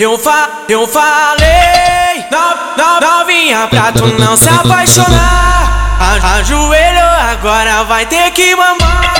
[0.00, 5.98] Eu, fa eu falei, no, no, novinha, pra tu não se apaixonar.
[5.98, 9.17] A ajoelhou, agora vai ter que mamar.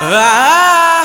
[0.00, 1.04] Ah,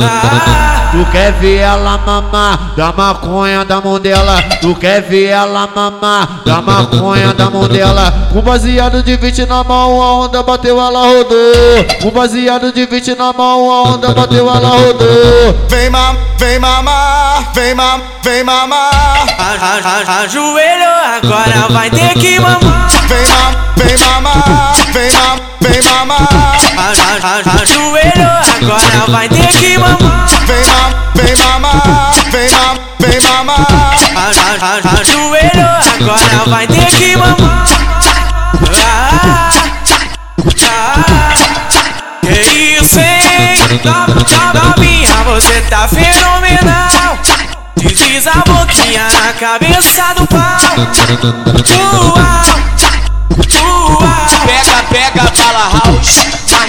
[0.00, 4.40] ah, tu quer ver ela mamar da maconha da mão dela?
[4.60, 8.12] Tu quer ver ela mamar da maconha da mão dela?
[8.32, 11.84] Com baseado de 20 na mão, a onda bateu, ela rodou.
[12.00, 15.66] Com baseado de 20 na mão, a onda bateu, ela rodou.
[15.68, 19.26] Vem mam, vem mamar, vem mam, vem mamar.
[20.22, 20.54] Ajoelhou,
[21.20, 22.88] agora vai ter que mamar.
[23.08, 26.47] Vem mam, vem mamar, vem mam, vem mamar.
[27.20, 28.30] Ajoelhou,
[28.62, 30.28] agora vai ter que mamar.
[30.46, 33.66] Vem mam, vem mamar, vem mam, vem mamar.
[35.00, 37.66] Ajoelhou, agora vai ter que mamar.
[38.84, 39.50] Ah,
[40.68, 41.34] ah,
[42.22, 43.58] que isso, hein?
[44.54, 47.18] Novinha, você tá fenomenal.
[47.76, 50.58] Desliza a boquinha na cabeça do pau.
[51.78, 52.48] Uau, uau.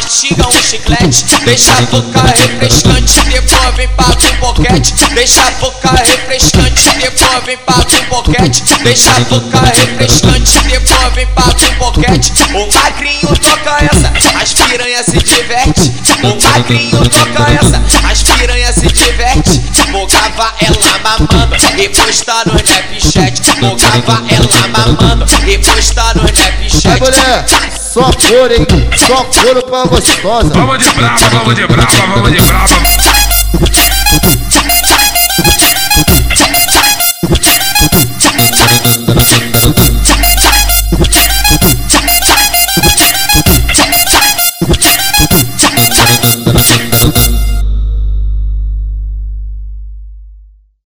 [0.09, 5.91] Mastiga um chiclete, deixa a boca refrescante, depois vem paga um boquete, deixa a boca
[5.91, 12.33] refrescante, depois vem paga um boquete, deixa a boca refrescante, depois vem paga um boquete.
[12.55, 15.93] O magrinho toca essa, as piranhas se diverte.
[16.23, 19.61] O magrinho toca essa, as piranhas se diverte.
[19.89, 23.41] Gravar ela mamando e postar no Snapchat.
[23.59, 27.78] Gravar ela mamando e postar no Snapchat.
[27.91, 28.67] Só couro, hein?
[28.95, 30.53] Só couro pra gostosa.
[30.53, 33.98] Vamos de brava, vamos de brava, vamos de brava.